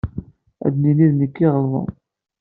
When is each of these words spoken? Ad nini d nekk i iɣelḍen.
Ad 0.65 0.75
nini 0.81 1.07
d 1.11 1.13
nekk 1.15 1.35
i 1.39 1.43
iɣelḍen. 1.47 1.87